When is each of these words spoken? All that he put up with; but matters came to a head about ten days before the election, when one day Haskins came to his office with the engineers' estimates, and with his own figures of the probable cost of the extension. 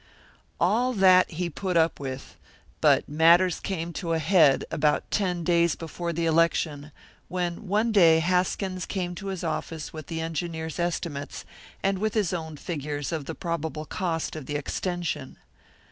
All 0.59 0.93
that 0.93 1.29
he 1.29 1.47
put 1.47 1.77
up 1.77 1.99
with; 1.99 2.35
but 2.81 3.07
matters 3.07 3.59
came 3.59 3.93
to 3.93 4.13
a 4.13 4.17
head 4.17 4.65
about 4.71 5.11
ten 5.11 5.43
days 5.43 5.75
before 5.75 6.11
the 6.11 6.25
election, 6.25 6.91
when 7.27 7.67
one 7.67 7.91
day 7.91 8.17
Haskins 8.17 8.87
came 8.87 9.13
to 9.13 9.27
his 9.27 9.43
office 9.43 9.93
with 9.93 10.07
the 10.07 10.19
engineers' 10.19 10.79
estimates, 10.79 11.45
and 11.83 11.99
with 11.99 12.15
his 12.15 12.33
own 12.33 12.57
figures 12.57 13.11
of 13.11 13.25
the 13.25 13.35
probable 13.35 13.85
cost 13.85 14.35
of 14.35 14.47
the 14.47 14.55
extension. 14.55 15.37